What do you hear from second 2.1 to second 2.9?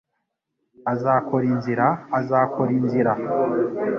azakora